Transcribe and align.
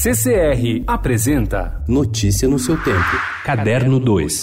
CCR 0.00 0.84
apresenta 0.86 1.82
Notícia 1.88 2.46
no 2.46 2.56
seu 2.56 2.76
tempo. 2.76 3.16
Caderno 3.44 3.98
2. 3.98 4.42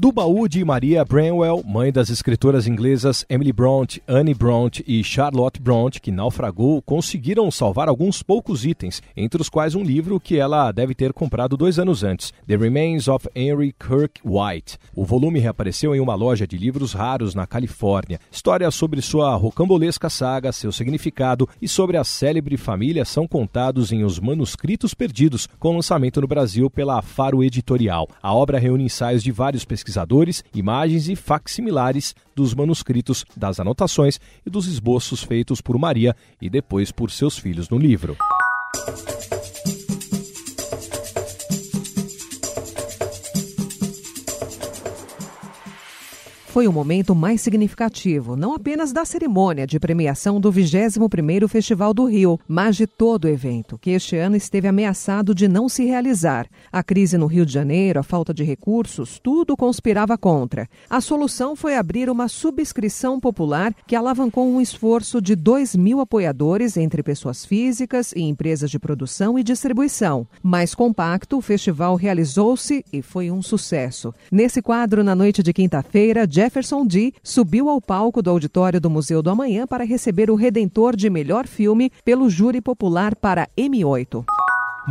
Do 0.00 0.10
baú 0.10 0.48
de 0.48 0.64
Maria 0.64 1.04
Branwell, 1.04 1.62
mãe 1.62 1.92
das 1.92 2.08
escritoras 2.08 2.66
inglesas 2.66 3.22
Emily 3.28 3.52
Bront, 3.52 4.00
Annie 4.08 4.32
Bront 4.32 4.82
e 4.86 5.04
Charlotte 5.04 5.60
Bront, 5.60 6.00
que 6.00 6.10
naufragou, 6.10 6.80
conseguiram 6.80 7.50
salvar 7.50 7.86
alguns 7.86 8.22
poucos 8.22 8.64
itens, 8.64 9.02
entre 9.14 9.42
os 9.42 9.50
quais 9.50 9.74
um 9.74 9.82
livro 9.82 10.18
que 10.18 10.38
ela 10.38 10.72
deve 10.72 10.94
ter 10.94 11.12
comprado 11.12 11.54
dois 11.54 11.78
anos 11.78 12.02
antes, 12.02 12.32
The 12.46 12.56
Remains 12.56 13.08
of 13.08 13.28
Henry 13.34 13.74
Kirk 13.78 14.22
White. 14.24 14.78
O 14.96 15.04
volume 15.04 15.38
reapareceu 15.38 15.94
em 15.94 16.00
uma 16.00 16.14
loja 16.14 16.46
de 16.46 16.56
livros 16.56 16.94
raros 16.94 17.34
na 17.34 17.46
Califórnia. 17.46 18.18
Histórias 18.32 18.74
sobre 18.74 19.02
sua 19.02 19.36
rocambolesca 19.36 20.08
saga, 20.08 20.50
seu 20.50 20.72
significado 20.72 21.46
e 21.60 21.68
sobre 21.68 21.98
a 21.98 22.04
célebre 22.04 22.56
família 22.56 23.04
são 23.04 23.28
contados 23.28 23.92
em 23.92 24.02
Os 24.02 24.18
Manuscritos 24.18 24.94
Perdidos, 24.94 25.46
com 25.58 25.74
lançamento 25.74 26.22
no 26.22 26.26
Brasil 26.26 26.70
pela 26.70 27.02
Faro 27.02 27.44
Editorial. 27.44 28.08
A 28.22 28.32
obra 28.32 28.58
reúne 28.58 28.84
ensaios 28.84 29.22
de 29.22 29.30
vários 29.30 29.62
pesquisadores 29.62 29.89
pesquisadores, 29.90 30.44
imagens 30.54 31.08
e 31.08 31.16
facsimilares 31.16 32.14
dos 32.34 32.54
manuscritos, 32.54 33.24
das 33.36 33.58
anotações 33.58 34.20
e 34.46 34.50
dos 34.50 34.66
esboços 34.66 35.22
feitos 35.22 35.60
por 35.60 35.76
Maria 35.78 36.14
e 36.40 36.48
depois 36.48 36.92
por 36.92 37.10
seus 37.10 37.36
filhos 37.36 37.68
no 37.68 37.78
livro. 37.78 38.16
Foi 46.50 46.66
o 46.66 46.72
momento 46.72 47.14
mais 47.14 47.40
significativo, 47.40 48.34
não 48.34 48.54
apenas 48.54 48.92
da 48.92 49.04
cerimônia 49.04 49.68
de 49.68 49.78
premiação 49.78 50.40
do 50.40 50.52
21º 50.52 51.46
Festival 51.46 51.94
do 51.94 52.04
Rio, 52.06 52.40
mas 52.48 52.74
de 52.74 52.88
todo 52.88 53.26
o 53.26 53.28
evento, 53.28 53.78
que 53.78 53.90
este 53.90 54.16
ano 54.16 54.34
esteve 54.34 54.66
ameaçado 54.66 55.32
de 55.32 55.46
não 55.46 55.68
se 55.68 55.84
realizar. 55.84 56.48
A 56.72 56.82
crise 56.82 57.16
no 57.16 57.26
Rio 57.26 57.46
de 57.46 57.52
Janeiro, 57.52 58.00
a 58.00 58.02
falta 58.02 58.34
de 58.34 58.42
recursos, 58.42 59.20
tudo 59.22 59.56
conspirava 59.56 60.18
contra. 60.18 60.68
A 60.88 61.00
solução 61.00 61.54
foi 61.54 61.76
abrir 61.76 62.10
uma 62.10 62.26
subscrição 62.26 63.20
popular 63.20 63.72
que 63.86 63.94
alavancou 63.94 64.50
um 64.50 64.60
esforço 64.60 65.22
de 65.22 65.36
2 65.36 65.76
mil 65.76 66.00
apoiadores 66.00 66.76
entre 66.76 67.00
pessoas 67.00 67.44
físicas 67.44 68.10
e 68.10 68.22
empresas 68.22 68.72
de 68.72 68.78
produção 68.80 69.38
e 69.38 69.44
distribuição. 69.44 70.26
Mais 70.42 70.74
compacto, 70.74 71.38
o 71.38 71.40
festival 71.40 71.94
realizou-se 71.94 72.84
e 72.92 73.02
foi 73.02 73.30
um 73.30 73.40
sucesso. 73.40 74.12
Nesse 74.32 74.60
quadro, 74.60 75.04
na 75.04 75.14
noite 75.14 75.44
de 75.44 75.52
quinta-feira, 75.52 76.26
Jefferson 76.40 76.86
D. 76.86 77.12
subiu 77.22 77.68
ao 77.68 77.82
palco 77.82 78.22
do 78.22 78.30
auditório 78.30 78.80
do 78.80 78.88
Museu 78.88 79.22
do 79.22 79.28
Amanhã 79.28 79.66
para 79.66 79.84
receber 79.84 80.30
o 80.30 80.34
Redentor 80.34 80.96
de 80.96 81.10
melhor 81.10 81.46
filme 81.46 81.92
pelo 82.02 82.30
júri 82.30 82.62
popular 82.62 83.14
para 83.14 83.46
M8. 83.58 84.24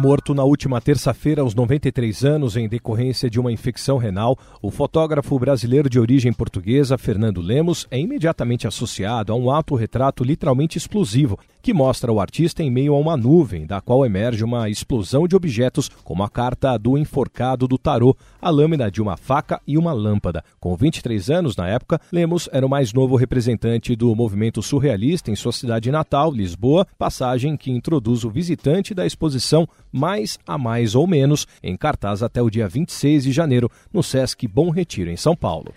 Morto 0.02 0.34
na 0.34 0.46
última 0.46 0.80
terça-feira 0.80 1.42
aos 1.42 1.54
93 1.54 2.24
anos 2.24 2.56
em 2.56 2.70
decorrência 2.70 3.30
de 3.30 3.38
uma 3.38 3.52
infecção 3.52 3.98
renal, 3.98 4.40
o 4.62 4.72
fotógrafo 4.72 5.38
brasileiro 5.38 5.90
de 5.90 6.00
origem 6.00 6.32
portuguesa 6.32 6.98
Fernando 6.98 7.42
Lemos 7.42 7.86
é 7.92 8.00
imediatamente 8.00 8.66
associado 8.66 9.34
a 9.34 9.36
um 9.36 9.52
autorretrato 9.52 10.24
literalmente 10.24 10.78
explosivo 10.78 11.38
que 11.62 11.74
mostra 11.74 12.12
o 12.12 12.20
artista 12.20 12.64
em 12.64 12.72
meio 12.72 12.94
a 12.94 12.98
uma 12.98 13.18
nuvem, 13.18 13.66
da 13.66 13.82
qual 13.82 14.06
emerge 14.06 14.44
uma 14.44 14.70
explosão 14.70 15.28
de 15.28 15.36
objetos, 15.36 15.90
como 16.04 16.24
a 16.24 16.30
carta 16.30 16.78
do 16.78 16.98
enforcado 16.98 17.68
do 17.68 17.78
tarô, 17.78 18.16
a 18.42 18.50
lâmina 18.50 18.90
de 18.90 19.02
uma 19.02 19.18
faca 19.18 19.62
e 19.68 19.78
uma 19.78 19.92
lâmpada. 19.92 20.44
Com 20.60 20.76
23 20.76 21.30
anos 21.30 21.56
na 21.56 21.68
época, 21.68 22.00
Lemos 22.12 22.48
era 22.52 22.66
o 22.66 22.70
mais 22.70 22.94
novo 22.94 23.16
representante 23.16 23.96
do 23.96 24.16
movimento 24.16 24.62
surrealista 24.62 25.30
em 25.30 25.36
sua 25.36 25.52
cidade 25.52 25.92
natal, 25.92 26.32
Lisboa, 26.32 26.88
passagem 26.98 27.58
que 27.58 27.72
introduz 27.72 28.24
o 28.24 28.30
visitante 28.30 28.94
da 28.94 29.06
exposição 29.06 29.68
mais 29.92 30.38
a 30.48 30.58
mais 30.58 30.96
ou 30.96 31.08
menos, 31.08 31.48
em 31.62 31.76
cartaz 31.76 32.24
até 32.24 32.42
o 32.42 32.50
dia 32.50 32.68
26 32.68 33.24
de 33.24 33.32
janeiro, 33.32 33.70
no 33.94 34.04
Sesc 34.04 34.48
Bom 34.48 34.70
Retiro, 34.70 35.10
em 35.10 35.18
São 35.18 35.36
Paulo. 35.36 35.74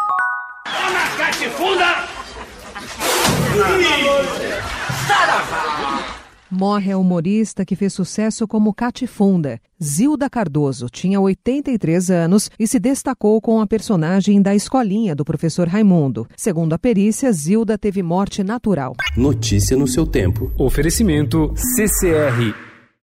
Morre 6.51 6.93
a 6.93 6.99
humorista 6.99 7.65
que 7.65 7.75
fez 7.75 7.95
sucesso 7.95 8.47
como 8.47 8.75
Catifunda. 8.75 9.59
Zilda 9.83 10.29
Cardoso 10.29 10.87
tinha 10.91 11.19
83 11.19 12.11
anos 12.11 12.51
e 12.59 12.67
se 12.67 12.79
destacou 12.79 13.41
com 13.41 13.61
a 13.61 13.67
personagem 13.67 14.41
da 14.41 14.55
escolinha 14.55 15.15
do 15.15 15.25
professor 15.25 15.67
Raimundo. 15.67 16.27
Segundo 16.37 16.75
a 16.75 16.79
perícia, 16.79 17.33
Zilda 17.33 17.79
teve 17.79 18.03
morte 18.03 18.45
natural. 18.45 18.95
Notícia 19.17 19.77
no 19.77 19.89
seu 19.89 20.07
tempo. 20.07 20.53
Oferecimento 20.59 21.55
CCR 21.57 22.72